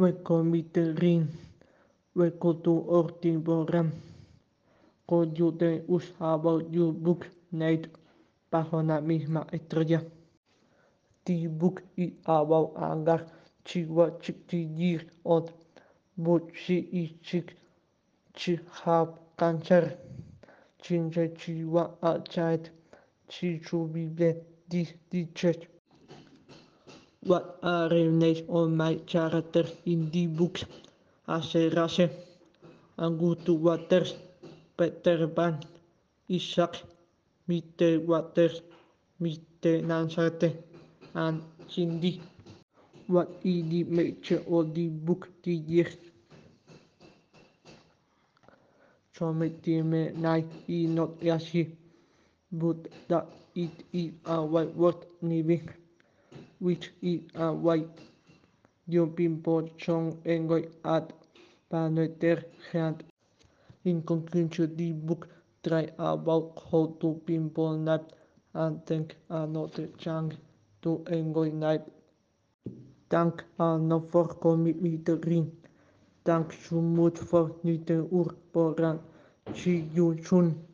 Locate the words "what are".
27.22-27.88